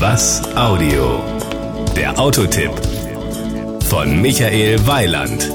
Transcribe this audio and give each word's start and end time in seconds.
Was 0.00 0.40
Audio? 0.56 1.22
Der 1.94 2.18
Autotipp 2.18 2.70
von 3.90 4.22
Michael 4.22 4.86
Weiland. 4.86 5.46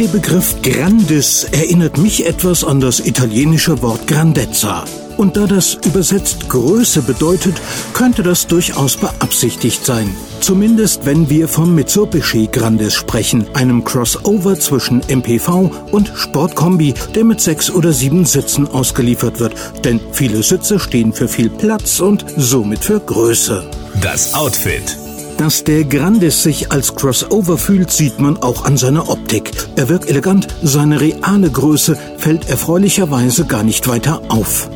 Der 0.00 0.08
Begriff 0.08 0.62
Grandis 0.62 1.44
erinnert 1.52 1.98
mich 1.98 2.24
etwas 2.24 2.64
an 2.64 2.80
das 2.80 3.00
italienische 3.00 3.82
Wort 3.82 4.06
Grandezza. 4.06 4.86
Und 5.18 5.36
da 5.36 5.46
das 5.46 5.74
übersetzt 5.74 6.48
Größe 6.48 7.02
bedeutet, 7.02 7.60
könnte 7.92 8.22
das 8.22 8.46
durchaus 8.46 8.96
beabsichtigt 8.96 9.84
sein. 9.84 10.16
Zumindest 10.40 11.04
wenn 11.04 11.28
wir 11.28 11.48
vom 11.48 11.74
Mitsubishi 11.74 12.48
Grandis 12.50 12.94
sprechen, 12.94 13.46
einem 13.52 13.84
Crossover 13.84 14.58
zwischen 14.58 15.02
MPV 15.06 15.70
und 15.92 16.10
Sportkombi, 16.14 16.94
der 17.14 17.24
mit 17.24 17.42
sechs 17.42 17.70
oder 17.70 17.92
sieben 17.92 18.24
Sitzen 18.24 18.68
ausgeliefert 18.68 19.38
wird. 19.38 19.52
Denn 19.84 20.00
viele 20.12 20.42
Sitze 20.42 20.78
stehen 20.78 21.12
für 21.12 21.28
viel 21.28 21.50
Platz 21.50 22.00
und 22.00 22.24
somit 22.38 22.82
für 22.82 23.00
Größe. 23.00 23.68
Das 24.00 24.32
Outfit. 24.32 24.96
Dass 25.40 25.64
der 25.64 25.84
Grandis 25.84 26.42
sich 26.42 26.70
als 26.70 26.94
Crossover 26.94 27.56
fühlt, 27.56 27.90
sieht 27.90 28.20
man 28.20 28.36
auch 28.36 28.66
an 28.66 28.76
seiner 28.76 29.08
Optik. 29.08 29.50
Er 29.74 29.88
wirkt 29.88 30.10
elegant, 30.10 30.48
seine 30.62 31.00
reale 31.00 31.50
Größe 31.50 31.96
fällt 32.18 32.50
erfreulicherweise 32.50 33.46
gar 33.46 33.62
nicht 33.62 33.88
weiter 33.88 34.20
auf. 34.28 34.68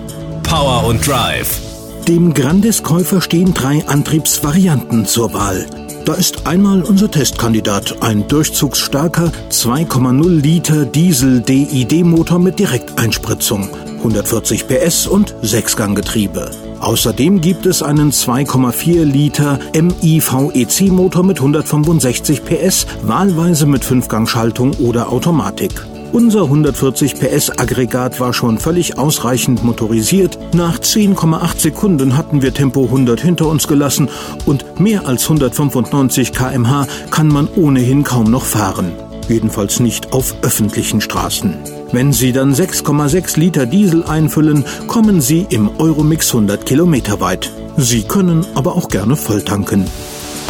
Power 0.42 0.86
und 0.86 1.06
Drive. 1.06 1.60
Dem 2.08 2.32
Grandis-Käufer 2.32 3.20
stehen 3.20 3.52
drei 3.52 3.86
Antriebsvarianten 3.86 5.05
zur 5.05 5.34
Wahl. 5.34 5.66
Da 6.06 6.14
ist 6.14 6.46
einmal 6.46 6.83
unser 6.83 7.10
Testkandidat, 7.10 8.02
ein 8.02 8.27
durchzugsstarker 8.27 9.33
2,0 9.50 10.28
Liter 10.30 10.86
Diesel-DID-Motor 10.86 12.38
mit 12.38 12.58
Direkteinspritzung, 12.58 13.69
140 14.04 14.68
PS 14.68 15.06
und 15.06 15.34
Sechsganggetriebe. 15.40 16.50
Außerdem 16.80 17.40
gibt 17.40 17.64
es 17.64 17.82
einen 17.82 18.12
2,4 18.12 19.04
Liter 19.04 19.58
MIVEC-Motor 19.74 21.24
mit 21.24 21.38
165 21.38 22.44
PS, 22.44 22.86
wahlweise 23.02 23.64
mit 23.64 23.82
Fünfgangschaltung 23.82 24.75
oder 24.75 25.10
Automatik. 25.10 25.86
Unser 26.12 26.42
140 26.42 27.19
PS 27.19 27.50
Aggregat 27.58 28.20
war 28.20 28.34
schon 28.34 28.58
völlig 28.58 28.98
ausreichend 28.98 29.64
motorisiert. 29.64 30.38
Nach 30.55 30.78
10,8 30.78 31.58
Sekunden 31.58 32.16
hatten 32.16 32.42
wir 32.42 32.52
Tempo 32.52 32.84
100 32.84 33.20
hinter 33.20 33.47
uns 33.47 33.66
gelassen 33.66 34.10
und 34.44 34.78
mehr 34.78 35.08
als 35.08 35.25
195 35.25 36.32
kmh 36.32 36.86
kann 37.10 37.28
man 37.28 37.48
ohnehin 37.56 38.05
kaum 38.05 38.30
noch 38.30 38.44
fahren. 38.44 38.92
Jedenfalls 39.28 39.80
nicht 39.80 40.12
auf 40.12 40.34
öffentlichen 40.42 41.00
Straßen. 41.00 41.56
Wenn 41.95 42.12
Sie 42.12 42.33
dann 42.33 42.53
6,6 42.53 43.39
Liter 43.39 43.67
Diesel 43.67 44.03
einfüllen, 44.03 44.64
kommen 44.89 45.20
Sie 45.20 45.47
im 45.48 45.70
Euromix 45.78 46.34
100 46.34 46.67
Kilometer 46.67 47.20
weit. 47.20 47.53
Sie 47.77 48.03
können 48.03 48.45
aber 48.56 48.75
auch 48.75 48.89
gerne 48.89 49.14
volltanken. 49.14 49.87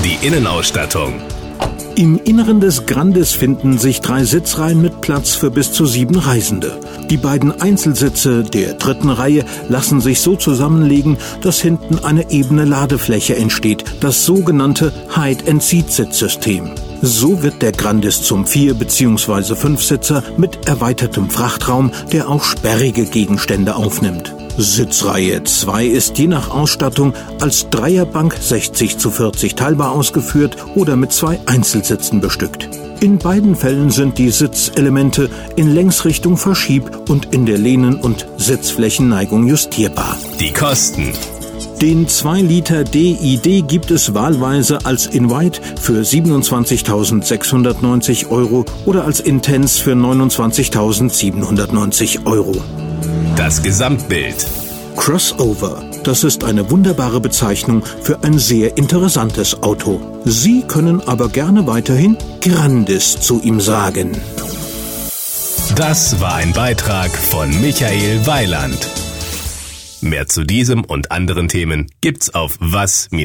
Die 0.03 0.27
Innenausstattung. 0.27 1.20
Im 1.97 2.19
Inneren 2.19 2.59
des 2.59 2.87
Grandes 2.87 3.31
finden 3.31 3.78
sich 3.78 4.00
drei 4.00 4.25
Sitzreihen 4.25 4.83
mit 4.83 5.00
Platz 5.00 5.37
für 5.37 5.53
bis 5.53 5.70
zu 5.73 5.87
sieben 5.87 6.17
Reisende. 6.17 6.81
Die 7.09 7.17
beiden 7.17 7.53
Einzelsitze 7.61 8.42
der 8.42 8.75
dritten 8.75 9.11
Reihe 9.11 9.45
lassen 9.69 10.00
sich 10.00 10.20
so 10.20 10.34
zusammenlegen, 10.34 11.19
dass 11.42 11.61
hinten 11.61 12.00
eine 12.05 12.33
ebene 12.33 12.65
Ladefläche 12.65 13.37
entsteht, 13.37 13.84
das 14.00 14.25
sogenannte 14.25 14.92
Hide-and-Seat-Sitzsystem. 15.15 16.72
So 17.00 17.45
wird 17.45 17.62
der 17.62 17.70
Grandis 17.70 18.22
zum 18.22 18.45
Vier- 18.45 18.75
bzw. 18.75 19.55
Fünfsitzer 19.55 20.25
mit 20.37 20.67
erweitertem 20.67 21.31
Frachtraum, 21.31 21.92
der 22.12 22.28
auch 22.28 22.42
sperrige 22.42 23.05
Gegenstände 23.05 23.77
aufnimmt. 23.77 24.34
Sitzreihe 24.56 25.42
2 25.42 25.86
ist 25.86 26.16
je 26.19 26.28
nach 26.28 26.50
Ausstattung 26.50 27.12
als 27.41 27.69
Dreierbank 27.70 28.36
60 28.41 28.98
zu 28.98 29.10
40 29.10 29.56
teilbar 29.56 29.91
ausgeführt 29.92 30.56
oder 30.77 30.94
mit 30.97 31.12
zwei 31.12 31.41
Einzelsitzen 31.47 32.20
bestückt. 32.20 32.69
In 33.00 33.19
beiden 33.19 33.56
Fällen 33.56 33.91
sind 33.91 34.19
die 34.19 34.30
Sitzelemente 34.30 35.28
in 35.56 35.75
Längsrichtung 35.75 36.37
verschieb- 36.37 37.10
und 37.10 37.34
in 37.34 37.47
der 37.47 37.59
Lehnen- 37.59 37.97
und 37.97 38.28
Sitzflächenneigung 38.37 39.44
justierbar. 39.47 40.16
Die 40.38 40.53
Kosten. 40.53 41.12
Den 41.82 42.06
2 42.09 42.41
Liter 42.41 42.84
DID 42.84 43.66
gibt 43.66 43.91
es 43.91 44.15
wahlweise 44.15 44.86
als 44.86 45.06
Invite 45.06 45.60
für 45.81 46.03
27.690 46.03 48.31
Euro 48.31 48.65
oder 48.86 49.04
als 49.04 49.19
Intense 49.21 49.82
für 49.82 49.92
29.790 49.92 52.25
Euro. 52.25 52.62
Das 53.37 53.62
Gesamtbild. 53.62 54.47
Crossover. 54.97 55.83
Das 56.05 56.22
ist 56.22 56.45
eine 56.45 56.71
wunderbare 56.71 57.21
Bezeichnung 57.21 57.84
für 58.03 58.22
ein 58.22 58.39
sehr 58.39 58.77
interessantes 58.77 59.61
Auto. 59.62 60.21
Sie 60.25 60.62
können 60.62 61.00
aber 61.00 61.28
gerne 61.28 61.67
weiterhin 61.67 62.17
Grandis 62.41 63.19
zu 63.19 63.41
ihm 63.43 63.61
sagen. 63.61 64.12
Das 65.75 66.21
war 66.21 66.37
ein 66.37 66.53
Beitrag 66.53 67.11
von 67.11 67.50
Michael 67.61 68.25
Weiland. 68.27 68.89
Mehr 70.01 70.28
zu 70.28 70.45
diesem 70.45 70.84
und 70.84 71.11
anderen 71.11 71.49
Themen 71.49 71.91
gibt's 72.01 72.33
auf 72.34 72.56
was-audio.de. 72.61 73.25